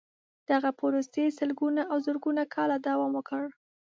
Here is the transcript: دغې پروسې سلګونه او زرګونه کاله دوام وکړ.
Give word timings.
دغې 0.49 0.71
پروسې 0.79 1.25
سلګونه 1.39 1.81
او 1.91 1.97
زرګونه 2.05 2.43
کاله 2.55 2.77
دوام 2.87 3.11
وکړ. 3.15 3.43